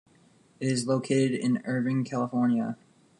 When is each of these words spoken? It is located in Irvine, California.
It 0.59 0.65
is 0.67 0.87
located 0.87 1.33
in 1.39 1.61
Irvine, 1.63 2.03
California. 2.05 2.75